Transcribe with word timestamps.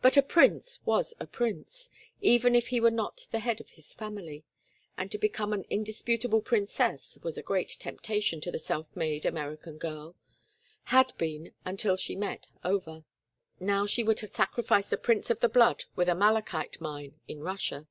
But 0.00 0.16
a 0.16 0.22
prince 0.22 0.80
was 0.86 1.12
a 1.20 1.26
prince, 1.26 1.90
even 2.22 2.54
if 2.54 2.68
he 2.68 2.80
were 2.80 2.90
not 2.90 3.26
the 3.32 3.40
head 3.40 3.60
of 3.60 3.68
his 3.68 3.92
family, 3.92 4.44
and 4.96 5.12
to 5.12 5.18
become 5.18 5.52
an 5.52 5.66
indisputable 5.68 6.40
princess 6.40 7.18
was 7.22 7.36
a 7.36 7.42
great 7.42 7.68
temptation 7.78 8.40
to 8.40 8.50
the 8.50 8.58
self 8.58 8.86
made 8.96 9.26
American 9.26 9.76
girl—had 9.76 11.12
been 11.18 11.52
until 11.66 11.96
she 11.98 12.16
met 12.16 12.46
Over. 12.64 13.04
Now 13.60 13.84
she 13.84 14.02
would 14.02 14.20
have 14.20 14.30
sacrificed 14.30 14.90
a 14.90 14.96
prince 14.96 15.28
of 15.28 15.40
the 15.40 15.50
blood 15.50 15.84
with 15.94 16.08
a 16.08 16.14
malachite 16.14 16.80
mine 16.80 17.20
in 17.28 17.40
Russia. 17.42 17.86